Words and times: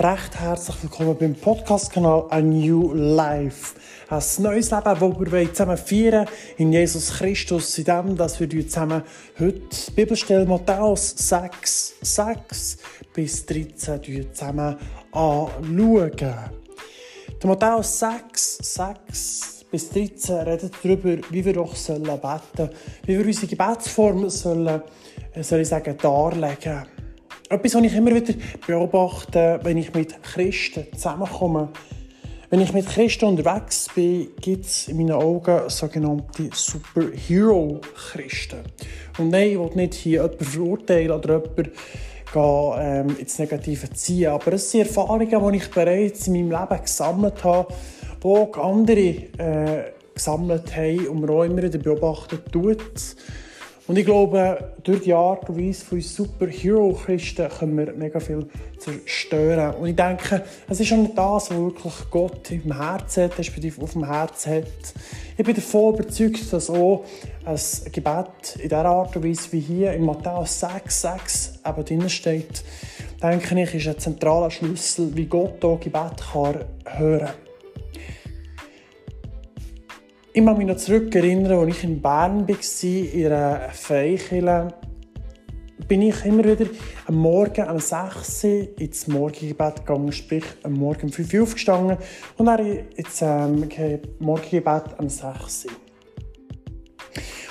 recht 0.00 0.38
herzlich 0.38 0.80
willkommen 0.82 1.16
beim 1.18 1.34
Podcast-Kanal 1.34 2.26
A 2.30 2.40
New 2.40 2.94
Life. 2.94 3.74
Ein 4.08 4.22
neues 4.38 4.70
Leben, 4.70 4.84
das 4.84 5.00
wir 5.00 5.52
zusammen 5.52 5.76
feiern 5.76 6.26
in 6.56 6.72
Jesus 6.72 7.14
Christus, 7.14 7.76
in 7.78 7.84
dem, 7.84 8.16
dass 8.16 8.38
wir 8.38 8.48
zusammen 8.48 9.02
heute 9.40 9.60
die 9.60 9.90
Bibelstelle 9.90 10.46
Matthäus 10.46 11.14
6, 11.16 11.94
6 12.00 12.78
bis 13.12 13.44
13 13.46 14.32
zusammen 14.32 14.76
anschauen. 15.10 16.10
Der 17.42 17.48
Matthäus 17.48 17.98
6, 17.98 18.58
6 18.58 19.64
bis 19.68 19.90
13 19.90 20.36
redet 20.36 20.72
darüber, 20.80 21.16
wie 21.30 21.44
wir 21.44 21.54
doch 21.54 21.74
beten 21.74 21.76
sollen, 22.56 22.70
wie 23.04 23.18
wir 23.18 23.26
unsere 23.26 23.46
Gebetsform 23.48 24.30
sollen, 24.30 24.82
äh, 25.34 25.42
soll 25.42 25.60
ich 25.60 25.68
sagen, 25.68 25.96
darlegen 26.00 26.56
sollen. 26.62 26.97
Etwas, 27.50 27.76
was 27.76 27.82
ich 27.82 27.94
immer 27.94 28.14
wieder 28.14 28.34
beobachte, 28.66 29.58
wenn 29.62 29.78
ich 29.78 29.94
mit 29.94 30.22
Christen 30.22 30.84
zusammenkomme. 30.92 31.70
Wenn 32.50 32.60
ich 32.60 32.74
mit 32.74 32.86
Christen 32.86 33.24
unterwegs 33.24 33.88
bin, 33.94 34.28
gibt 34.38 34.66
es 34.66 34.88
in 34.88 34.98
meinen 34.98 35.12
Augen 35.12 35.60
sogenannte 35.68 36.50
Superhero-Christen. 36.52 38.58
Und 39.16 39.30
nein, 39.30 39.52
ich 39.52 39.58
will 39.58 39.70
nicht 39.76 39.94
hier 39.94 40.24
jemanden 40.24 40.44
verurteilen 40.44 41.10
oder 41.10 41.42
jemanden 41.42 41.72
ähm, 42.78 43.16
ins 43.18 43.38
Negative 43.38 43.94
ziehen, 43.94 44.28
aber 44.28 44.52
es 44.52 44.70
sind 44.70 44.82
Erfahrungen, 44.82 45.52
die 45.52 45.56
ich 45.56 45.70
bereits 45.70 46.26
in 46.26 46.34
meinem 46.34 46.50
Leben 46.50 46.82
gesammelt 46.82 47.42
habe, 47.44 47.72
die 48.22 48.26
auch 48.26 48.58
andere 48.58 49.00
äh, 49.00 49.84
gesammelt 50.14 50.76
haben 50.76 51.08
und 51.08 51.22
mir 51.22 51.30
auch 51.30 51.44
immer 51.44 51.62
wieder 51.62 51.78
beobachtet 51.78 52.52
tut. 52.52 53.16
Und 53.88 53.96
ich 53.96 54.04
glaube, 54.04 54.74
durch 54.84 55.00
die 55.00 55.14
Art 55.14 55.48
und 55.48 55.58
Weise 55.58 55.82
von 55.82 55.96
uns 55.96 56.14
Superhero-Christen 56.14 57.48
können 57.48 57.78
wir 57.78 57.90
mega 57.94 58.20
viel 58.20 58.46
zerstören. 58.76 59.76
Und 59.76 59.88
ich 59.88 59.96
denke, 59.96 60.44
es 60.68 60.78
ist 60.78 60.92
auch 60.92 60.98
nicht 60.98 61.16
das, 61.16 61.50
was 61.50 61.58
wirklich 61.58 61.94
Gott 62.10 62.50
im 62.50 62.76
Herzen 62.76 63.24
hat, 63.24 63.38
respektive 63.38 63.80
auf 63.80 63.92
dem 63.92 64.04
Herzen 64.04 64.56
hat. 64.56 64.94
Ich 65.38 65.44
bin 65.44 65.54
davon 65.54 65.94
überzeugt, 65.94 66.52
dass 66.52 66.68
auch 66.68 67.06
ein 67.46 67.58
Gebet 67.90 68.56
in 68.56 68.68
dieser 68.68 68.84
Art 68.84 69.16
und 69.16 69.24
Weise 69.24 69.52
wie 69.52 69.60
hier 69.60 69.94
in 69.94 70.04
Matthäus 70.04 70.60
6, 70.60 71.00
6 71.00 71.60
eben 71.66 71.84
drin 71.86 72.10
steht, 72.10 72.62
denke 73.22 73.62
ich, 73.62 73.74
ist 73.74 73.88
ein 73.88 73.98
zentraler 73.98 74.50
Schlüssel, 74.50 75.16
wie 75.16 75.24
Gott 75.24 75.62
hier 75.62 75.78
Gebet 75.80 76.22
kann 76.30 76.58
hören 76.84 77.20
kann. 77.20 77.47
Ich 80.34 80.44
kann 80.44 80.58
mich 80.58 80.66
noch 80.66 80.76
zurückerinnern, 80.76 81.58
als 81.58 81.78
ich 81.78 81.84
in 81.84 82.02
Bern 82.02 82.46
war, 82.46 82.56
in 82.84 83.26
einer 83.26 83.70
Freikirche, 83.72 84.68
bin 85.88 86.02
ich 86.02 86.22
immer 86.26 86.44
wieder 86.44 86.66
am 87.06 87.14
Morgen 87.14 87.66
um 87.66 87.80
6 87.80 88.44
Uhr 88.44 88.68
ins 88.78 89.06
Morgengebet 89.08 89.76
gegangen, 89.76 90.12
sprich 90.12 90.44
am 90.62 90.74
Morgen 90.74 91.04
um 91.04 91.12
5 91.12 91.32
Uhr 91.32 91.42
aufgestanden 91.44 91.96
und 92.36 92.46
dann 92.46 92.58
ins 92.94 93.22
ähm, 93.22 93.68
Morgengebet 94.18 94.98
um 94.98 95.08
6 95.08 95.64
Uhr. 95.64 95.72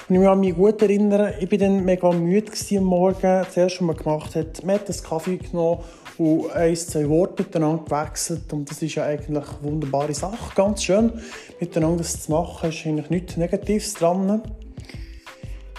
Und 0.10 0.16
ich 0.16 0.22
kann 0.22 0.40
mich 0.40 0.56
gut 0.56 0.82
erinnern, 0.82 1.34
ich 1.40 1.52
war 1.52 1.58
dann 1.58 1.84
mega 1.84 2.12
müde 2.12 2.52
am 2.78 2.84
Morgen. 2.86 3.22
Das 3.22 3.58
erste, 3.58 3.80
was 3.80 3.82
man 3.82 3.96
gemacht 3.98 4.36
hat, 4.36 4.64
man 4.64 4.76
hat 4.76 4.90
einen 4.90 5.04
Kaffee 5.04 5.38
genommen 5.38 5.82
und 6.18 6.50
ein, 6.52 6.76
zwei 6.78 7.10
Worte 7.10 7.44
miteinander 7.44 7.84
gewechselt. 7.84 8.54
Und 8.54 8.72
das 8.72 8.82
ist 8.82 8.96
ja 8.96 9.04
eigentlich 9.04 9.46
eine 9.46 9.64
wunderbare 9.64 10.14
Sache. 10.14 10.56
Ganz 10.56 10.84
schön, 10.84 11.12
miteinander 11.60 11.98
das 12.00 12.24
zu 12.24 12.32
machen, 12.32 12.70
ist 12.70 12.86
eigentlich 12.86 13.10
nichts 13.10 13.38
Negatives 13.38 13.94
dran. 13.96 14.42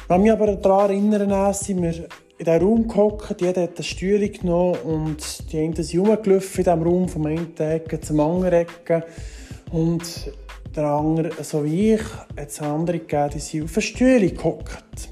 Ich 0.02 0.08
kann 0.08 0.22
mich 0.22 0.32
aber 0.32 0.56
daran 0.56 0.90
erinnern, 0.90 1.54
sind 1.54 1.82
wir 1.82 1.94
in 2.38 2.44
diesem 2.44 2.62
Raum 2.62 2.88
gehockt, 2.88 3.40
jeder 3.40 3.62
hat 3.62 3.76
eine 3.76 3.84
Stühle 3.84 4.28
genommen 4.28 4.78
und 4.84 5.52
die 5.52 5.58
einen 5.58 5.74
sind 5.74 6.00
rumgelaufen 6.00 6.58
in 6.58 6.64
diesem 6.64 6.82
Raum, 6.82 7.08
vom 7.08 7.26
einen 7.26 7.56
Ecke 7.56 8.00
zum 8.00 8.20
anderen 8.20 8.52
Ecke. 8.52 9.04
Und 9.72 10.32
der 10.78 10.86
andere, 10.86 11.30
so 11.42 11.64
wie 11.64 11.94
ich, 11.94 12.02
hat 12.36 12.48
es 12.48 12.60
andere 12.60 13.00
gegeben, 13.00 13.30
die 13.34 13.40
sind 13.40 13.64
auf 13.64 13.74
eine 13.74 13.82
Stühle 13.82 14.30
gehockt. 14.30 15.08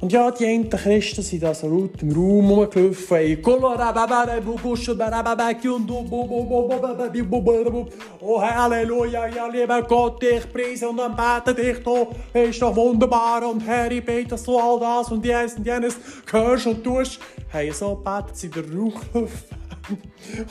Und 0.00 0.12
ja, 0.12 0.30
die 0.30 0.44
einen 0.44 0.68
Christen 0.68 1.22
sind 1.22 1.42
da 1.42 1.54
so 1.54 1.66
laut 1.66 2.02
im 2.02 2.12
Raum 2.12 2.50
rumgelaufen. 7.30 7.88
Oh 8.20 8.42
Halleluja, 8.42 9.28
ja 9.28 9.46
lieber 9.46 9.80
Gott, 9.82 10.22
ich 10.22 10.52
preise 10.52 10.88
und 10.88 10.98
dann 10.98 11.16
bete 11.16 11.54
dich, 11.54 11.82
du 11.82 12.08
bist 12.32 12.60
doch 12.60 12.76
wunderbar 12.76 13.48
und 13.48 13.60
Herr, 13.60 13.90
ich 13.90 14.04
bete, 14.04 14.28
dass 14.28 14.42
du 14.42 14.58
all 14.58 14.78
das 14.78 15.10
und 15.10 15.24
jenes 15.24 15.54
und 15.54 15.64
jenes 15.64 15.96
hörst 16.30 16.66
und 16.66 16.84
tust. 16.84 17.18
Hey, 17.48 17.70
so 17.72 17.94
betet 17.94 18.36
sie 18.36 18.50
den 18.50 18.76
Raum 18.76 18.92
gelaufen. 19.12 19.63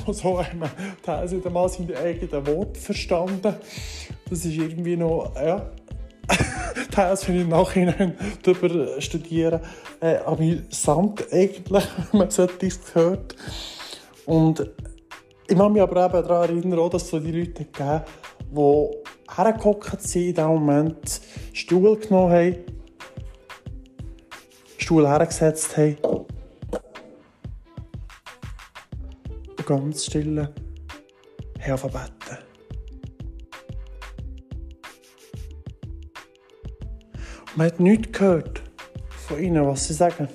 Und 0.06 0.14
so 0.14 0.44
haben 0.44 0.60
wir 0.60 0.72
teilweise 1.02 1.50
mal 1.50 1.70
seine 1.70 1.98
eigenen 1.98 2.48
Worte 2.48 2.80
verstanden. 2.80 3.56
Das 4.30 4.46
ist 4.46 4.56
irgendwie 4.56 4.96
noch, 4.96 5.34
ja, 5.36 5.72
teils 6.92 7.24
finde 7.24 7.42
ich 7.42 7.46
im 7.46 7.52
Nachhinein 7.52 8.16
darüber 8.44 9.02
studieren, 9.02 9.62
äh, 10.00 10.18
amüsant 10.18 11.26
eigentlich, 11.32 11.84
wenn 12.12 12.20
man 12.20 12.30
solches 12.30 12.80
gehört. 12.86 13.36
Und 14.26 14.70
ich 15.48 15.58
kann 15.58 15.74
mich 15.74 15.82
aber 15.82 16.06
eben 16.06 16.28
daran 16.28 16.50
erinnern, 16.50 16.90
dass 16.90 17.04
es 17.04 17.10
so 17.10 17.20
die 17.20 17.32
Leute 17.32 17.66
gegeben 17.66 18.02
die 18.56 18.90
hergehockt 19.36 20.02
sind, 20.02 20.30
in 20.30 20.36
dem 20.36 20.48
Moment 20.48 21.22
Stuhl 21.54 21.98
genommen 21.98 22.32
haben, 22.32 22.56
Stuhl 24.78 25.08
hergesetzt 25.08 25.76
haben 25.78 25.98
ganz 29.66 30.06
still 30.06 30.50
haben 31.60 31.92
beten. 31.92 32.38
Man 37.56 37.68
hat 37.68 37.80
nichts 37.80 38.12
gehört 38.12 38.64
von 39.28 39.40
ihnen, 39.40 39.66
was 39.66 39.88
sie 39.88 39.94
sagen. 39.94 40.28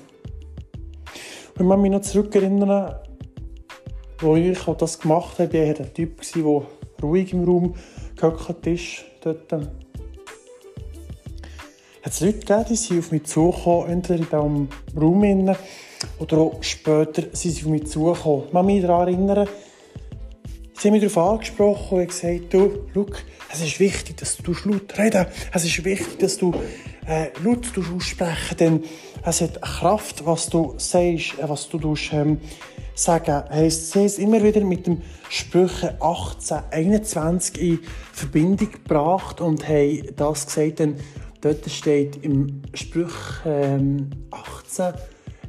Ich 1.55 1.69
kann 1.69 1.81
mich 1.81 1.91
noch 1.91 2.03
zurückerinnern, 2.03 2.95
wo 4.21 4.37
ich 4.37 4.59
das 4.79 5.01
gemacht 5.01 5.39
habe. 5.41 5.57
Ich 5.57 5.79
war 5.79 5.85
ein 5.85 5.95
Typ, 5.95 6.21
der 6.33 6.63
ruhig 7.03 7.33
im 7.33 7.45
Raum 7.45 7.75
gehockt 8.15 8.67
ist. 8.69 9.05
Dort. 9.23 9.53
Hat 9.53 9.63
es 12.05 12.21
Leute 12.21 12.65
die 12.69 12.99
auf 12.99 13.11
mich 13.11 13.25
zugekommen, 13.25 13.91
entweder 13.91 14.21
in 14.41 14.69
diesem 14.95 15.03
Raum 15.03 15.57
oder 16.19 16.39
auch 16.39 16.63
später 16.63 17.25
sind 17.33 17.53
sie 17.53 17.63
auf 17.65 17.69
mich 17.69 17.87
zugekommen. 17.87 18.45
Ich 18.47 18.53
kann 18.53 18.67
mich 18.67 18.83
daran 18.83 19.09
erinnern, 19.09 19.49
sie 20.79 20.89
haben 20.89 20.99
mich 20.99 21.13
darauf 21.13 21.33
angesprochen 21.33 21.99
und 21.99 22.09
gesagt, 22.09 22.55
du, 22.55 22.87
schau, 22.95 23.07
es 23.53 23.61
ist 23.63 23.81
wichtig, 23.81 24.17
dass 24.19 24.37
du 24.37 24.53
laut 24.65 24.99
reden 24.99 25.27
Es 25.53 25.65
ist 25.65 25.85
wichtig, 25.85 26.19
dass 26.19 26.37
du 26.37 26.53
äh, 27.07 27.29
laut 27.43 27.67
aussprechen 27.95 28.57
denn 28.59 28.85
es 29.25 29.41
hat 29.41 29.61
Kraft, 29.61 30.25
was 30.27 30.49
du 30.49 30.75
sagst, 30.77 31.39
äh, 31.39 31.49
was 31.49 31.69
du 31.69 31.95
ähm, 32.13 32.41
sagen. 32.95 33.45
Heisst, 33.51 33.93
sie 33.93 34.05
es 34.05 34.19
immer 34.19 34.43
wieder 34.43 34.61
mit 34.63 34.87
dem 34.87 35.03
Sprüche 35.29 35.97
18, 36.01 36.59
21 36.71 37.61
in 37.61 37.81
Verbindung 38.13 38.73
gebracht 38.73 39.41
und 39.41 39.67
haben 39.69 40.03
das 40.17 40.47
gesagt, 40.47 40.81
denn 40.81 40.97
dort 41.41 41.69
steht 41.71 42.23
im 42.25 42.63
Sprüch 42.75 43.15
ähm, 43.47 44.11
18, 44.31 44.95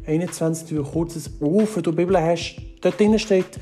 21, 0.09 0.67
du 0.69 0.83
kurz 0.83 1.15
auf, 1.15 1.75
wenn 1.75 1.83
du 1.83 1.91
die 1.91 1.97
Bibel 1.97 2.19
hast, 2.19 2.55
dort 2.81 2.99
drinnen 2.99 3.19
steht, 3.19 3.59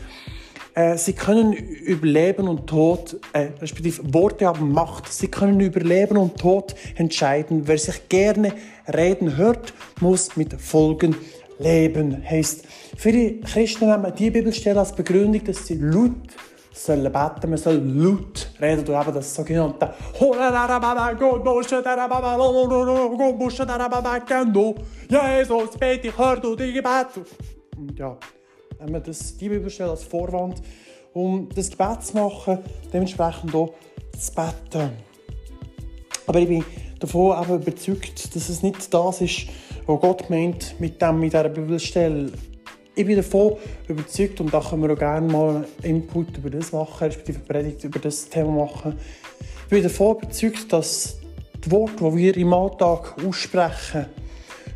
äh, 0.78 0.96
sie 0.98 1.14
können 1.14 1.54
über 1.54 2.06
Leben 2.06 2.48
und 2.48 2.68
Tod, 2.68 3.20
äh, 3.34 3.48
respektive 3.60 4.14
Worte 4.14 4.46
haben 4.46 4.72
Macht. 4.72 5.12
Sie 5.12 5.28
können 5.28 5.60
über 5.60 5.80
Leben 5.80 6.18
und 6.18 6.38
Tod 6.38 6.76
entscheiden. 6.96 7.64
Wer 7.66 7.80
sich 7.80 8.08
gerne 8.10 8.54
reden 8.88 9.38
hört, 9.38 9.74
muss 10.02 10.38
mit 10.38 10.54
Folgen 10.62 11.16
leben. 11.58 12.24
Heißt, 12.24 12.64
viele 12.96 13.40
Christen 13.40 13.90
nehmen 13.90 14.14
die 14.18 14.30
Bibelstelle 14.30 14.80
als 14.80 14.94
Begründung, 14.94 15.44
dass 15.46 15.66
sie 15.66 15.80
laut 15.80 16.12
sollen 16.86 17.12
beten, 17.12 17.50
man 17.50 17.58
soll 17.58 17.76
laut 17.76 18.50
reden 18.62 18.88
und 18.88 19.02
eben 19.02 19.14
das 19.14 19.36
sogenannte 19.36 19.94
Jesus, 25.38 25.78
bete 25.78 26.08
ich, 26.08 26.18
hör 26.18 26.38
du 26.38 26.56
die 26.56 26.74
Gebete. 26.74 27.26
Und 27.78 27.98
ja, 27.98 28.18
haben 28.80 28.94
wir 28.94 29.00
das, 29.00 29.38
die 29.38 29.50
Bibelstelle 29.50 29.92
als 29.92 30.04
Vorwand, 30.04 30.62
um 31.14 31.50
das 31.54 31.70
Gebet 31.70 32.04
zu 32.04 32.18
machen, 32.18 32.60
dementsprechend 32.94 33.54
auch 33.56 33.74
zu 34.18 34.34
beten. 34.34 34.92
Aber 36.28 36.40
ich 36.40 36.48
bin 36.48 36.66
davon 37.00 37.42
eben 37.42 37.62
überzeugt, 37.62 38.36
dass 38.36 38.50
es 38.50 38.62
nicht 38.62 38.94
das 38.94 39.22
ist, 39.22 39.48
was 39.86 40.02
Gott 40.02 40.30
meint 40.30 40.80
mit, 40.80 41.02
dem, 41.02 41.20
mit 41.20 41.34
dieser 41.34 41.50
Bibelstelle. 41.50 42.32
Ich 42.98 43.06
bin 43.06 43.16
davon 43.16 43.58
überzeugt, 43.88 44.42
und 44.42 44.52
da 44.52 44.60
können 44.60 44.82
wir 44.82 44.92
auch 44.92 44.98
gerne 44.98 45.32
mal 45.32 45.68
Input 45.84 46.36
über 46.36 46.50
das 46.50 46.72
machen, 46.72 47.06
respektive 47.06 47.38
Predigt 47.38 47.84
über 47.84 48.00
das 48.00 48.28
Thema 48.28 48.66
machen. 48.66 48.98
Ich 49.66 49.70
bin 49.70 49.84
davon 49.84 50.18
überzeugt, 50.18 50.74
dass 50.74 51.20
die 51.64 51.70
Worte, 51.70 52.10
die 52.10 52.16
wir 52.16 52.38
im 52.38 52.52
Alltag 52.52 53.14
aussprechen, 53.24 54.08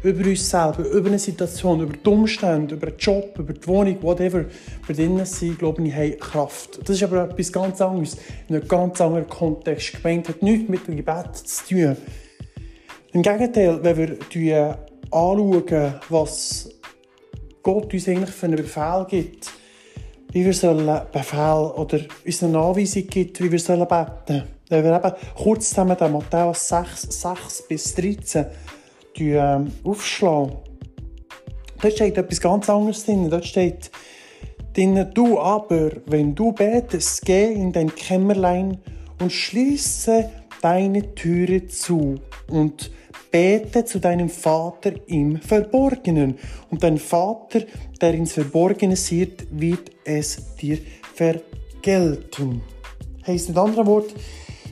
über 0.04 0.30
uns 0.30 0.48
selber, 0.48 0.88
über 0.88 1.08
eine 1.10 1.18
Situation, 1.18 1.82
über 1.82 1.98
die 1.98 2.08
Umstände, 2.08 2.76
über 2.76 2.92
den 2.92 2.98
Job, 3.00 3.40
über 3.40 3.54
die 3.54 3.68
Wohnung, 3.68 3.98
whatever 4.04 4.46
wir 4.86 4.96
drinnen 4.96 5.26
sind, 5.26 5.58
glaube 5.58 5.82
ich, 5.82 5.92
haben 5.92 6.20
Kraft. 6.20 6.80
Das 6.88 6.98
ist 6.98 7.02
aber 7.02 7.28
etwas 7.28 7.52
ganz 7.52 7.82
anderes, 7.82 8.18
in 8.48 8.56
einem 8.56 8.68
ganz 8.68 9.02
anderen 9.02 9.28
Kontext. 9.28 9.94
Gemeint 10.00 10.30
hat 10.30 10.44
nichts 10.44 10.70
mit 10.70 10.88
dem 10.88 10.96
Gebet 10.96 11.38
zu 11.38 11.66
tun. 11.70 11.98
Im 13.14 13.24
Gegenteil, 13.24 13.80
wenn 13.82 13.98
wir 13.98 14.78
anschauen, 15.10 15.96
was 16.10 16.70
Gott 17.64 17.94
uns 17.94 18.08
eigentlich 18.08 18.32
für 18.32 18.48
einen 18.48 18.56
Befehl 18.58 19.06
gibt, 19.10 19.52
wie 20.32 20.46
wir 20.46 20.54
sollen 20.54 21.02
Befehl 21.12 21.72
oder 21.76 22.00
uns 22.26 22.44
eine 22.44 22.58
Anweisung 22.58 23.08
gibt, 23.08 23.42
wie 23.42 23.52
wir 23.52 23.60
sollen 23.60 23.88
beten. 23.88 24.44
Wenn 24.70 24.84
wir 24.84 24.96
eben 24.96 25.14
kurz 25.36 25.70
zusammen 25.70 25.98
den 25.98 26.14
Matthäus 26.14 26.70
6, 26.70 27.22
6 27.22 27.68
bis 27.68 27.96
13 27.96 28.46
ähm, 29.18 29.72
aufschlagen, 29.84 30.54
dort 31.82 31.94
steht 31.94 32.18
etwas 32.18 32.40
ganz 32.40 32.70
anderes 32.70 33.06
drin. 33.06 33.30
Dort 33.30 33.46
steht 33.46 33.92
drin, 34.74 35.10
du 35.14 35.40
aber, 35.40 35.92
wenn 36.06 36.34
du 36.34 36.54
betest, 36.54 37.26
geh 37.26 37.52
in 37.52 37.74
dein 37.74 37.94
Kämmerlein 37.94 38.78
und 39.20 39.32
schließe 39.32 40.30
deine 40.62 41.16
Türe 41.16 41.68
zu 41.68 42.16
und 42.50 42.92
bete 43.32 43.86
zu 43.86 44.00
deinem 44.00 44.30
Vater 44.30 44.92
im 45.08 45.38
Verborgenen. 45.38 46.38
Und 46.70 46.84
dein 46.84 46.98
Vater, 46.98 47.62
der 48.00 48.14
ins 48.14 48.34
Verborgene 48.34 48.96
sieht, 48.96 49.48
wird 49.52 49.92
es 50.04 50.56
dir 50.58 50.78
vergelten. 51.16 52.62
Heißt 53.26 53.50
mit 53.50 53.58
anderen 53.58 53.88
Worten, 53.88 54.20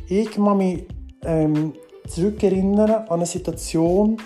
ich 0.08 0.30
kann 0.32 0.58
mich 0.58 0.86
ähm, 1.24 1.74
zurückerinnern 2.08 2.90
an 2.90 3.08
eine 3.10 3.26
Situation, 3.26 4.18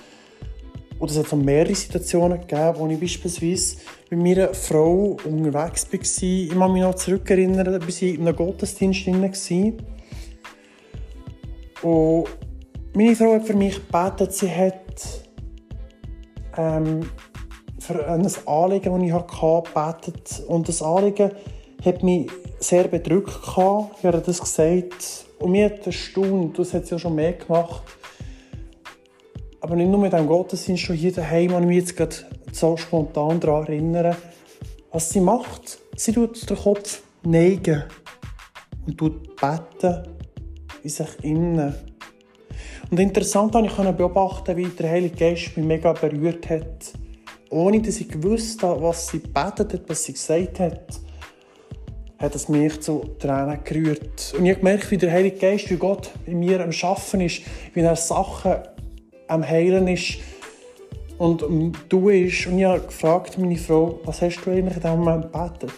oder 1.00 1.12
es 1.12 1.18
hat 1.18 1.38
mehrere 1.38 1.76
Situationen 1.76 2.40
gegeben, 2.40 2.76
wo 2.78 2.88
ich 2.88 3.00
beispielsweise 3.00 3.78
mit 4.10 4.20
meiner 4.22 4.54
Frau 4.54 5.18
unterwegs 5.26 5.88
war. 5.92 6.00
Ich 6.22 6.50
kann 6.50 6.72
mich 6.72 6.82
noch 6.82 6.96
zurückerinnern, 6.96 7.66
da 7.66 7.74
war 7.74 8.02
in 8.02 8.22
einem 8.22 8.36
Gottesdienst 8.36 9.06
drin. 9.06 9.74
Und 11.82 12.26
meine 12.96 13.16
Frau 13.16 13.34
hat 13.34 13.46
für 13.46 13.56
mich 13.56 13.76
gebetet, 13.76 14.34
sie 14.34 14.50
hat 14.50 15.24
ähm, 16.58 17.10
für 17.80 18.08
ein 18.08 18.28
Anliegen, 18.46 18.94
das 18.94 19.04
ich 19.04 19.12
hatte, 19.12 19.64
gebetet. 19.64 20.44
Und 20.48 20.68
das 20.68 20.82
Anliegen 20.82 21.32
hat 21.84 22.04
mich 22.04 22.30
sehr 22.60 22.88
bedrückt. 22.88 23.40
Ich 23.46 23.58
habe 23.58 24.24
das 24.26 24.40
gesagt. 24.40 25.26
Und 25.40 25.52
mir 25.52 25.66
hat 25.66 25.86
erstaunt, 25.86 26.58
das 26.58 26.74
hat 26.74 26.86
sie 26.86 26.96
ja 26.96 27.00
schon 27.00 27.16
mehr 27.16 27.34
gemacht. 27.34 27.84
Aber 29.60 29.76
nicht 29.76 29.90
nur 29.90 30.00
mit 30.00 30.14
dem 30.14 30.28
Gottesdienst, 30.28 30.84
schon 30.84 30.96
hier 30.96 31.12
daheim, 31.12 31.52
ich 31.52 31.66
mich 31.66 31.78
jetzt 31.78 31.98
gerade 31.98 32.16
so 32.52 32.78
spontan 32.78 33.40
daran 33.40 33.66
erinnern, 33.66 34.16
was 34.92 35.10
sie 35.10 35.20
macht. 35.20 35.80
Sie 35.96 36.14
tut 36.14 36.50
den 36.50 36.58
Kopf 36.58 37.02
neigen 37.24 37.84
und 38.86 38.98
tut 38.98 39.36
beten 39.36 40.08
in 40.84 40.90
sich 40.90 41.24
innen. 41.24 41.93
Und 42.90 43.00
interessant 43.00 43.56
habe 43.56 43.68
ich 43.68 43.74
beobachten, 43.74 44.56
wie 44.58 44.68
der 44.68 44.90
Heilige 44.90 45.16
Geist 45.16 45.58
mich 45.58 45.66
mega 45.66 45.94
berührt 45.94 46.50
hat. 46.50 46.94
Ohne 47.50 47.82
dass 47.82 48.00
ich 48.00 48.10
gewusst 48.10 48.64
habe, 48.64 48.82
was 48.82 49.08
sie 49.08 49.20
betet 49.20 49.74
hat, 49.74 49.82
was 49.88 50.04
sie 50.04 50.14
gesagt 50.14 50.60
hat, 50.60 51.00
hat 52.20 52.36
es 52.36 52.50
mich 52.50 52.82
zu 52.82 53.16
Tränen 53.20 53.60
gerührt. 53.64 54.34
Und 54.38 54.46
ich 54.46 54.52
habe 54.52 54.60
gemerkt, 54.60 54.92
wie 54.92 54.98
der 54.98 55.12
Heilige 55.12 55.38
Geist, 55.38 55.70
wie 55.70 55.76
Gott 55.76 56.12
in 56.26 56.40
mir 56.40 56.64
am 56.64 56.72
Schaffen 56.72 57.22
ist, 57.22 57.42
wie 57.74 57.82
er 57.82 57.96
Sachen 57.96 58.56
am 59.28 59.48
Heilen 59.48 59.88
ist 59.88 60.20
und 61.18 61.44
Tun 61.90 62.14
ist. 62.14 62.48
Und 62.48 62.60
ich 62.60 62.66
habe 62.66 62.82
gefragt 62.82 63.38
meine 63.38 63.58
Frau, 63.58 64.00
was 64.06 64.22
hast 64.22 64.42
du 64.46 64.52
eigentlich 64.52 64.76
in 64.76 64.82
diesem 64.82 65.00
Moment 65.00 65.32
gebetet? 65.32 65.74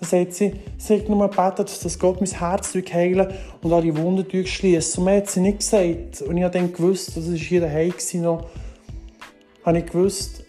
Dann 0.00 0.08
sagt 0.08 0.34
sie, 0.34 0.52
hat 0.88 1.08
nur 1.08 1.30
gebetet, 1.30 1.84
dass 1.84 1.98
Gott 1.98 2.20
mein 2.20 2.30
Herz 2.30 2.74
heilen 2.92 3.32
und 3.62 3.72
alle 3.72 3.96
Wunden 3.96 4.28
durchschließen. 4.28 4.98
Und 4.98 5.04
mehr 5.06 5.18
hat 5.18 5.30
sie 5.30 5.40
nicht 5.40 5.58
gesagt. 5.58 6.22
Und 6.22 6.36
ich 6.36 6.44
habe 6.44 6.58
dann 6.58 6.72
gewusst, 6.72 7.16
das 7.16 7.28
war 7.28 7.36
hier 7.36 7.60
daheim 7.62 7.94
noch, 8.14 8.46
habe 9.64 9.78
ich 9.78 9.86
gewusst, 9.86 10.44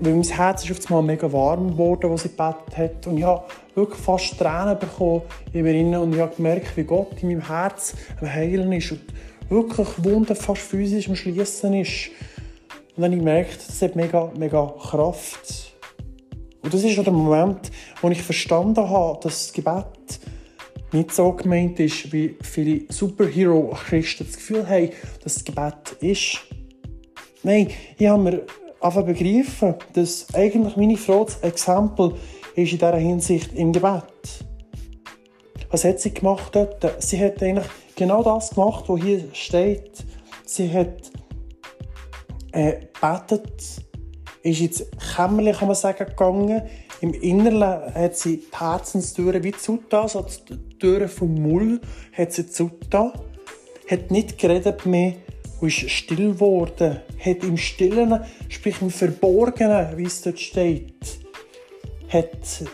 weil 0.00 0.14
mein 0.14 0.22
Herz 0.22 0.64
ist 0.64 0.70
auf 0.70 0.90
einmal 0.90 1.02
mega 1.02 1.32
warm 1.32 1.72
geworden, 1.72 2.10
als 2.10 2.22
sie 2.22 2.28
gebetet 2.28 2.76
hat. 2.76 3.06
Und 3.06 3.18
ich 3.18 3.24
habe 3.24 3.44
wirklich 3.74 4.00
fast 4.00 4.38
Tränen 4.38 4.78
bekommen 4.78 5.22
in 5.52 5.62
mir 5.62 6.00
und 6.00 6.12
ich 6.12 6.20
habe 6.20 6.34
gemerkt, 6.34 6.76
wie 6.76 6.84
Gott 6.84 7.22
in 7.22 7.28
meinem 7.28 7.46
Herz 7.46 7.94
am 8.20 8.32
Heilen 8.32 8.72
ist 8.72 8.92
und 8.92 9.00
wirklich 9.48 9.88
Wunden 9.98 10.36
fast 10.36 10.62
physisch 10.62 11.08
am 11.08 11.16
Schließen 11.16 11.74
ist. 11.74 12.10
Und 12.96 13.02
dann 13.02 13.04
habe 13.04 13.14
ich 13.14 13.20
gemerkt, 13.20 13.68
das 13.68 13.80
hat 13.80 13.96
mega, 13.96 14.30
mega 14.36 14.74
Kraft. 14.80 15.67
Und 16.68 16.74
das 16.74 16.84
ist 16.84 16.98
auch 16.98 17.04
der 17.04 17.14
Moment, 17.14 17.70
wo 18.02 18.10
ich 18.10 18.20
verstanden 18.20 18.90
habe, 18.90 19.18
dass 19.22 19.46
das 19.46 19.52
Gebet 19.54 20.20
nicht 20.92 21.14
so 21.14 21.32
gemeint 21.32 21.80
ist, 21.80 22.12
wie 22.12 22.36
viele 22.42 22.82
Superhero-Christen 22.92 24.26
das 24.26 24.36
Gefühl 24.36 24.68
haben, 24.68 24.90
dass 25.24 25.36
das 25.36 25.44
Gebet 25.46 25.96
ist. 26.00 26.40
Nein, 27.42 27.70
ich 27.96 28.06
habe 28.06 28.22
mir 28.22 28.42
einfach 28.82 29.02
begriffen, 29.02 29.76
dass 29.94 30.26
eigentlich 30.34 30.76
meine 30.76 30.98
Frau 30.98 31.24
das 31.24 31.38
Exempel 31.38 32.12
ist 32.54 32.72
in 32.72 32.78
dieser 32.78 32.96
Hinsicht 32.98 33.54
im 33.54 33.72
Gebet. 33.72 34.44
Was 35.70 35.84
hat 35.84 36.00
sie 36.00 36.12
gemacht 36.12 36.54
dort? 36.54 37.02
Sie 37.02 37.18
hat 37.18 37.42
eigentlich 37.42 37.68
genau 37.96 38.22
das 38.22 38.50
gemacht, 38.50 38.84
was 38.88 39.00
hier 39.00 39.24
steht. 39.32 40.04
Sie 40.44 40.70
hat 40.70 41.10
äh, 42.52 42.74
betet, 43.00 43.87
ist 44.42 44.60
ins 44.60 44.84
Kämmerchen, 45.16 45.58
kann 45.58 45.68
man 45.68 45.76
sagen, 45.76 46.06
gegangen. 46.06 46.62
Im 47.00 47.14
Inneren 47.14 47.94
hat 47.94 48.16
sie 48.16 48.38
die 48.38 48.58
Herzenstüren 48.58 49.42
wie 49.42 49.52
zugetan, 49.52 50.02
also 50.02 50.24
die 50.48 50.78
Türen 50.78 51.08
vom 51.08 51.34
Mull 51.34 51.80
hat 52.12 52.32
sie 52.32 52.48
zugetan. 52.48 53.12
Hat 53.88 54.10
nicht 54.10 54.38
geredet 54.38 54.84
mehr 54.86 55.14
und 55.60 55.68
ist 55.68 55.90
still 55.90 56.32
geworden. 56.32 57.00
Hat 57.18 57.44
im 57.44 57.56
Stillen, 57.56 58.20
sprich 58.48 58.80
im 58.82 58.90
Verborgenen, 58.90 59.96
wie 59.96 60.04
es 60.04 60.22
dort 60.22 60.38
steht, 60.38 61.18
hat 62.08 62.30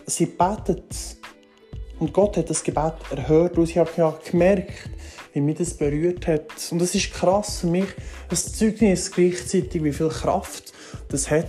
sie 0.06 0.26
betet. 0.26 1.17
Und 1.99 2.12
Gott 2.12 2.37
hat 2.37 2.50
das 2.50 2.64
Gebet 2.64 2.94
erhört 3.10 3.56
und 3.56 3.70
ich 3.70 3.78
habe 3.78 4.19
gemerkt, 4.28 4.90
wie 5.32 5.40
mich 5.40 5.58
das 5.58 5.75
berührt 5.75 6.26
hat. 6.26 6.50
Und 6.70 6.81
das 6.81 6.94
ist 6.94 7.12
krass 7.12 7.60
für 7.60 7.67
mich, 7.69 7.87
ein 8.28 8.37
Zeugnis 8.37 9.10
gleichzeitig, 9.10 9.82
wie 9.82 9.93
viel 9.93 10.08
Kraft 10.08 10.72
das 11.08 11.31
hat. 11.31 11.49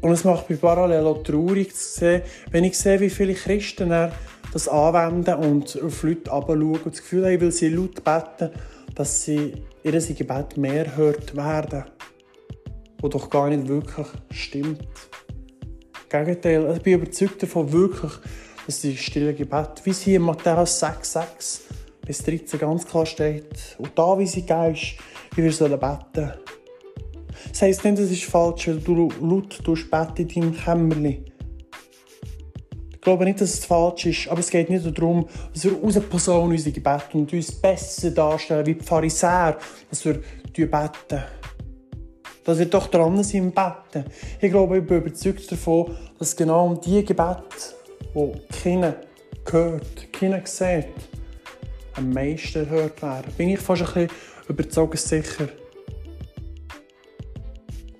Und 0.00 0.10
es 0.10 0.24
macht 0.24 0.50
mich 0.50 0.60
parallel 0.60 1.06
auch 1.06 1.22
traurig 1.22 1.74
zu 1.74 2.00
sehen, 2.00 2.22
wenn 2.50 2.64
ich 2.64 2.76
sehe, 2.76 2.98
wie 3.00 3.10
viele 3.10 3.34
Christen 3.34 4.10
das 4.52 4.68
anwenden 4.68 5.34
und 5.34 5.80
auf 5.80 6.02
Leute 6.02 6.30
herabschauen 6.30 6.76
und 6.76 6.86
das 6.86 7.02
Gefühl 7.02 7.26
haben, 7.26 7.40
weil 7.40 7.52
sie 7.52 7.68
laut 7.68 8.02
beten, 8.04 8.50
dass 8.94 9.24
sie 9.24 9.54
ihr 9.82 9.92
Gebet 9.92 10.56
mehr 10.56 10.96
hört 10.96 11.36
werden. 11.36 11.84
Was 13.00 13.10
doch 13.10 13.30
gar 13.30 13.48
nicht 13.48 13.68
wirklich 13.68 14.06
stimmt. 14.30 14.88
Im 16.12 16.26
Gegenteil, 16.26 16.74
ich 16.76 16.82
bin 16.82 16.94
überzeugt 16.94 17.42
davon, 17.42 17.72
wirklich, 17.72 18.12
dass 18.66 18.80
die 18.80 18.96
stille 18.96 19.34
Gebet, 19.34 19.80
wie 19.84 19.90
es 19.90 20.02
hier 20.02 20.16
in 20.16 20.22
Matthäus 20.22 20.78
6, 20.80 21.12
6 21.12 21.62
bis 22.04 22.22
13 22.24 22.60
ganz 22.60 22.86
klar 22.86 23.06
steht, 23.06 23.76
und 23.78 23.90
da, 23.94 24.18
wie 24.18 24.26
sie 24.26 24.44
Geist, 24.44 24.96
wie 25.34 25.44
wir 25.44 25.52
sollen 25.52 25.78
beten. 25.78 26.32
Das 27.50 27.62
heisst 27.62 27.84
nicht, 27.84 27.98
das 27.98 28.10
ist 28.10 28.24
falsch, 28.24 28.68
weil 28.68 28.78
du 28.78 29.08
laut 29.20 29.62
beten 29.64 30.16
in 30.16 30.28
deinem 30.28 30.56
Kämmerchen. 30.56 31.24
Ich 32.92 33.00
glaube 33.00 33.24
nicht, 33.24 33.40
dass 33.40 33.54
es 33.54 33.64
falsch 33.64 34.06
ist, 34.06 34.28
aber 34.28 34.40
es 34.40 34.50
geht 34.50 34.70
nicht 34.70 34.86
darum, 34.96 35.26
dass 35.52 35.64
wir 35.64 35.82
unsere 35.82 36.04
Gebete 36.04 37.02
und 37.14 37.32
uns 37.32 37.50
besser 37.52 38.12
darstellen 38.12 38.64
wie 38.64 38.74
die 38.74 38.84
Pharisäer, 38.84 39.58
dass 39.90 40.04
wir 40.04 40.20
beten. 40.54 41.22
Dass 42.44 42.58
wir 42.58 42.66
doch 42.66 42.86
dran 42.86 43.22
sind 43.24 43.38
im 43.38 43.52
Betten. 43.52 44.04
Ich 44.40 44.50
glaube, 44.50 44.78
ich 44.78 44.86
bin 44.86 44.98
überzeugt 44.98 45.50
davon, 45.50 45.96
dass 46.18 46.36
genau 46.36 46.66
um 46.66 46.80
diese 46.80 47.02
Gebete 47.02 47.42
wo 48.14 48.34
keiner 48.62 48.96
hört, 49.50 50.12
keiner 50.12 50.46
sieht, 50.46 50.86
am 51.94 52.10
meisten 52.10 52.64
erhört 52.64 53.02
werden. 53.02 53.32
Bin 53.36 53.50
ich 53.50 53.60
fast 53.60 53.82
ein 53.82 54.06
bisschen 54.06 54.10
überzeugt 54.48 54.98
sicher. 54.98 55.48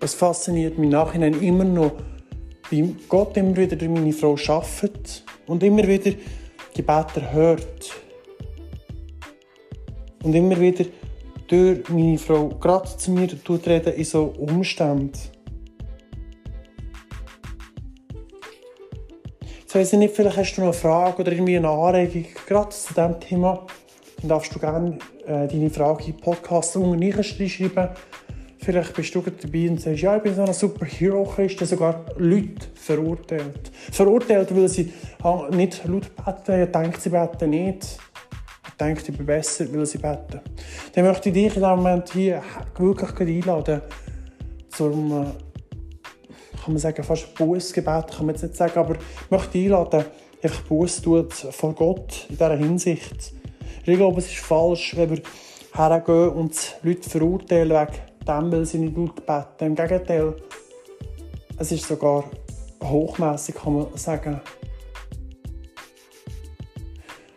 Es 0.02 0.14
fasziniert 0.14 0.78
mich 0.78 0.90
nachhinein 0.90 1.40
immer 1.40 1.62
noch, 1.62 1.92
wie 2.70 2.96
Gott 3.08 3.36
immer 3.36 3.56
wieder 3.56 3.76
durch 3.76 3.88
meine 3.88 4.12
Frau 4.12 4.36
arbeitet 4.48 5.22
und 5.46 5.62
immer 5.62 5.86
wieder 5.86 6.10
Gebete 6.74 7.32
hört. 7.32 7.92
Und 10.24 10.34
immer 10.34 10.58
wieder 10.58 10.86
durch 11.46 11.88
meine 11.88 12.18
Frau 12.18 12.48
gerade 12.48 12.88
zu 12.96 13.12
mir 13.12 13.28
reden 13.30 13.92
in 13.94 14.04
so 14.04 14.24
Umständen. 14.24 15.12
Jetzt 19.60 19.74
weiss 19.76 19.92
ich 19.92 19.98
nicht, 20.00 20.16
vielleicht 20.16 20.36
hast 20.36 20.56
du 20.56 20.62
noch 20.62 20.68
eine 20.68 20.76
Frage 20.76 21.22
oder 21.22 21.30
irgendwie 21.30 21.56
eine 21.56 21.68
Anregung, 21.68 22.26
gerade 22.48 22.70
zu 22.70 22.92
diesem 22.92 23.20
Thema. 23.20 23.66
dann 24.20 24.28
darfst 24.30 24.52
du 24.52 24.58
gerne 24.58 24.98
äh, 25.26 25.46
deine 25.46 25.70
Frage 25.70 26.06
in 26.06 26.16
Podcast 26.16 26.74
unten 26.74 27.12
schreiben. 27.48 27.90
Vielleicht 28.64 28.94
bist 28.94 29.12
du 29.12 29.20
dabei 29.22 29.68
und 29.68 29.80
sagst, 29.80 30.02
ja, 30.02 30.16
ich 30.16 30.22
bin 30.22 30.36
so 30.36 30.42
ein 30.42 30.52
Superhero-Christ, 30.52 31.58
der 31.58 31.66
sogar 31.66 32.04
Leute 32.16 32.68
verurteilt. 32.76 33.72
Verurteilt, 33.90 34.54
weil 34.54 34.68
sie 34.68 34.92
nicht 35.50 35.84
laut 35.84 36.14
beten, 36.14 36.70
denkt, 36.70 37.02
sie 37.02 37.10
beten 37.10 37.50
nicht. 37.50 37.98
Denkt, 38.78 39.08
ich 39.08 39.16
bin 39.16 39.26
besser, 39.26 39.66
weil 39.74 39.84
sie 39.84 39.98
beten. 39.98 40.40
Dann 40.94 41.04
möchte 41.04 41.30
ich 41.30 41.34
dich 41.34 41.46
in 41.46 41.54
diesem 41.54 41.70
Moment 41.70 42.12
hier 42.12 42.40
wirklich 42.78 43.20
einladen 43.20 43.82
zum, 44.70 45.10
äh, 45.10 45.24
kann 46.62 46.74
man 46.74 46.78
sagen, 46.78 47.02
fast 47.02 47.34
Bußgebet, 47.34 48.12
kann 48.12 48.26
man 48.26 48.36
jetzt 48.36 48.42
nicht 48.42 48.54
sagen, 48.54 48.78
aber 48.78 48.94
ich 48.94 49.30
möchte 49.30 49.58
einladen, 49.58 50.04
einfach 50.40 50.62
Buß 50.62 51.02
tut 51.02 51.32
vor 51.32 51.74
Gott 51.74 52.26
in 52.28 52.36
dieser 52.36 52.56
Hinsicht. 52.56 53.32
Ich 53.84 53.96
glaube, 53.96 54.20
es 54.20 54.26
ist 54.26 54.36
falsch, 54.36 54.96
wenn 54.96 55.10
wir 55.10 55.22
hergehen 55.74 56.28
und 56.28 56.76
Leute 56.84 57.10
verurteilen 57.10 57.70
wegen 57.70 58.11
dem, 58.26 58.52
weil 58.52 58.64
sie 58.64 58.78
nicht 58.78 59.26
beten. 59.26 59.64
Im 59.64 59.74
Gegenteil, 59.74 60.34
es 61.58 61.72
ist 61.72 61.86
sogar 61.86 62.24
hochmäßig, 62.82 63.54
kann 63.54 63.74
man 63.74 63.86
sagen. 63.96 64.40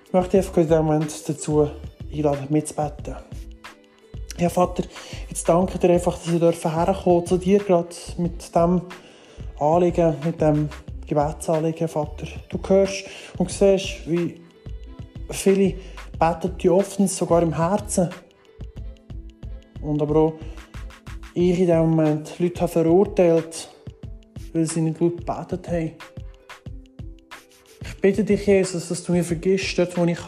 Ich 0.05 0.13
möchte 0.13 0.37
einfach 0.37 0.57
in 0.57 0.63
diesem 0.63 0.85
Moment 0.85 1.29
dazu 1.29 1.69
einladen, 2.11 2.47
mitzubeten. 2.49 3.15
Ja, 4.37 4.49
Vater, 4.49 4.83
jetzt 5.29 5.47
danke 5.47 5.77
dir 5.79 5.91
einfach, 5.91 6.17
dass 6.17 6.33
ich 6.33 6.65
herkommen 6.65 7.25
zu 7.25 7.37
dir, 7.37 7.59
gerade 7.59 7.95
mit 8.17 8.53
dem 8.53 8.81
Anliegen, 9.59 10.15
mit 10.25 10.41
dem 10.41 10.69
Gebetsanliegen, 11.07 11.87
Vater. 11.87 12.27
Du 12.49 12.59
hörst 12.67 13.05
und 13.37 13.49
siehst, 13.51 14.09
wie 14.09 14.41
viele 15.29 15.75
beten 16.19 16.57
die 16.57 16.69
offen, 16.69 17.07
sogar 17.07 17.43
im 17.43 17.55
Herzen. 17.55 18.09
Und 19.81 20.01
aber 20.01 20.15
auch 20.15 20.33
ich 21.35 21.59
in 21.59 21.67
dem 21.67 21.89
Moment 21.89 22.39
Leute 22.39 22.61
habe 22.61 22.71
verurteilt, 22.71 23.69
weil 24.53 24.65
sie 24.65 24.81
nicht 24.81 24.99
gut 24.99 25.17
gebetet 25.17 25.67
haben. 25.67 25.91
Ich 27.81 28.01
bitte 28.01 28.23
dich, 28.23 28.47
Jesus, 28.47 28.87
dass 28.87 29.03
du 29.03 29.11
mir 29.11 29.23
vergisst, 29.23 29.77
dort, 29.77 29.97
wo 29.97 30.05
ich 30.05 30.19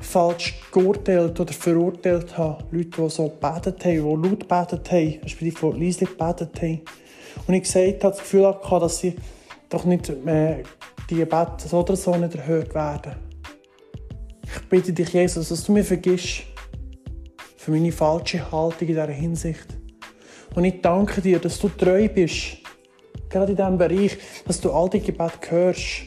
falsch 0.00 0.60
geurteilt 0.70 1.40
oder 1.40 1.52
verurteilt 1.52 2.38
habe. 2.38 2.64
Leute, 2.70 3.02
die 3.02 3.10
so 3.10 3.28
gebetet 3.28 3.84
haben, 3.84 3.94
die 3.94 4.28
laut 4.28 4.40
gebetet 4.40 4.92
haben, 4.92 5.18
respektive 5.24 5.72
die 5.72 5.84
leise 5.84 6.04
gebetet 6.04 6.62
haben. 6.62 6.82
Und 7.46 7.54
ich 7.54 7.62
gesagt 7.62 8.04
habe, 8.04 8.14
das 8.14 8.18
Gefühl 8.18 8.46
hatte, 8.46 8.80
dass 8.80 8.98
sie 8.98 9.16
doch 9.68 9.84
nicht 9.84 10.24
mehr 10.24 10.62
die 11.10 11.16
Gebete 11.16 11.66
so 11.66 11.80
oder 11.80 11.96
so 11.96 12.14
nicht 12.14 12.36
erhört 12.36 12.74
werden. 12.74 13.16
Ich 14.44 14.68
bitte 14.68 14.92
dich, 14.92 15.12
Jesus, 15.12 15.48
dass 15.48 15.64
du 15.64 15.72
mir 15.72 15.84
vergisst 15.84 16.42
für 17.56 17.72
meine 17.72 17.90
falsche 17.90 18.52
Haltung 18.52 18.80
in 18.80 18.86
dieser 18.86 19.06
Hinsicht. 19.08 19.77
Und 20.54 20.64
ich 20.64 20.80
danke 20.80 21.20
dir, 21.20 21.38
dass 21.38 21.58
du 21.58 21.68
treu 21.68 22.08
bist, 22.08 22.58
gerade 23.28 23.52
in 23.52 23.56
diesem 23.56 23.76
Bereich, 23.78 24.18
dass 24.46 24.60
du 24.60 24.72
all 24.72 24.88
die 24.88 25.00
Gebete 25.00 25.50
hörst 25.50 26.04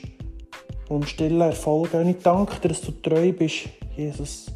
und 0.90 1.08
stille 1.08 1.46
Erfolge. 1.46 2.00
Und 2.00 2.10
ich 2.10 2.18
danke 2.18 2.60
dir, 2.60 2.70
dass 2.70 2.82
du 2.82 2.92
treu 2.92 3.32
bist, 3.32 3.70
Jesus. 3.96 4.48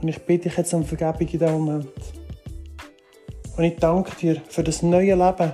Und 0.00 0.08
ich 0.08 0.24
bitte 0.24 0.48
dich 0.48 0.56
jetzt 0.56 0.72
um 0.74 0.84
Vergebung 0.84 1.20
in 1.20 1.26
diesem 1.26 1.52
Moment. 1.52 1.88
Und 3.56 3.64
ich 3.64 3.74
danke 3.76 4.14
dir 4.16 4.40
für 4.48 4.62
das 4.62 4.82
neue 4.82 5.16
Leben, 5.16 5.52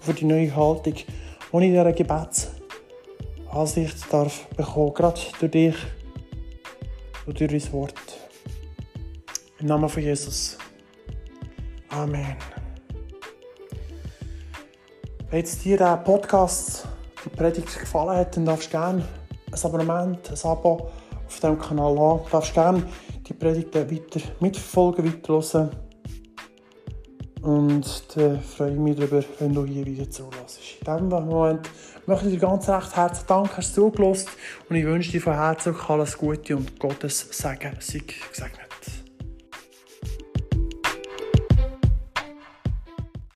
für 0.00 0.14
die 0.14 0.24
neue 0.24 0.54
Haltung, 0.54 0.94
die 0.94 1.00
ich 1.00 1.06
in 1.52 1.60
dieser 1.60 1.92
Gebetsansicht 1.92 4.12
darf 4.12 4.46
bekommen, 4.56 4.94
gerade 4.94 5.20
durch 5.40 5.50
dich 5.50 5.74
und 7.26 7.40
durch 7.40 7.50
dein 7.50 7.72
Wort. 7.72 7.94
Im 9.58 9.66
Namen 9.66 9.88
von 9.88 10.02
Jesus. 10.02 10.58
Amen. 11.94 12.36
Wenn 15.30 15.38
jetzt 15.38 15.64
dir 15.64 15.76
der 15.76 15.96
Podcast, 15.98 16.88
die 17.24 17.28
Predigt 17.28 17.78
gefallen 17.78 18.18
hat, 18.18 18.36
dann 18.36 18.46
darfst 18.46 18.66
du 18.66 18.70
gerne 18.72 19.04
ein 19.52 19.58
Abonnement, 19.62 20.30
ein 20.30 20.50
Abo 20.50 20.90
auf 21.26 21.34
diesem 21.34 21.58
Kanal 21.58 21.96
haben. 21.96 22.24
Du 22.24 22.30
darfst 22.30 22.52
gerne 22.54 22.82
die 23.26 23.32
Predigten 23.32 23.90
weiter 23.90 24.20
mitverfolgen, 24.40 25.06
weiterhören. 25.06 25.70
Und 27.42 28.16
dann 28.16 28.40
freue 28.40 28.72
ich 28.72 28.78
mich 28.78 28.96
darüber, 28.96 29.22
wenn 29.38 29.54
du 29.54 29.64
hier 29.64 29.86
wieder 29.86 30.10
zulässt. 30.10 30.60
In 30.80 31.10
diesem 31.10 31.26
Moment 31.26 31.70
möchte 32.06 32.26
ich 32.26 32.34
dir 32.34 32.40
ganz 32.40 32.68
recht 32.68 32.96
herzlich 32.96 33.26
danken, 33.26 33.50
dass 33.54 33.72
du 33.72 33.82
zugelassen 33.82 34.28
und 34.68 34.76
ich 34.76 34.84
wünsche 34.84 35.12
dir 35.12 35.20
von 35.20 35.34
Herzen 35.34 35.76
alles 35.86 36.18
Gute 36.18 36.56
und 36.56 36.80
Gottes 36.80 37.20
Segen 37.30 37.76
sei 37.78 38.00
gesegnet. 38.30 38.73